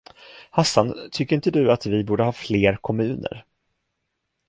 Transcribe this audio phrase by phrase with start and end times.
[0.51, 3.45] Hassan, tycker inte du att vi borde ha fler kommuner?